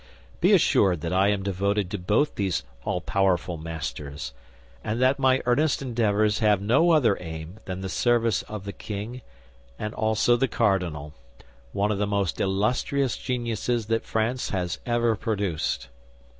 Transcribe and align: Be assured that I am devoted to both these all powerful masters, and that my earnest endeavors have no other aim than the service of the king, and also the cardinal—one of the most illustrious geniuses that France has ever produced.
Be 0.39 0.51
assured 0.53 1.01
that 1.01 1.13
I 1.13 1.27
am 1.27 1.43
devoted 1.43 1.91
to 1.91 1.99
both 1.99 2.33
these 2.33 2.63
all 2.85 3.01
powerful 3.01 3.55
masters, 3.55 4.33
and 4.83 4.99
that 4.99 5.19
my 5.19 5.43
earnest 5.45 5.79
endeavors 5.79 6.39
have 6.39 6.59
no 6.59 6.89
other 6.89 7.19
aim 7.21 7.59
than 7.65 7.81
the 7.81 7.87
service 7.87 8.41
of 8.49 8.65
the 8.65 8.73
king, 8.73 9.21
and 9.77 9.93
also 9.93 10.35
the 10.35 10.47
cardinal—one 10.47 11.91
of 11.91 11.99
the 11.99 12.07
most 12.07 12.41
illustrious 12.41 13.15
geniuses 13.15 13.85
that 13.93 14.03
France 14.03 14.49
has 14.49 14.79
ever 14.87 15.15
produced. 15.15 15.89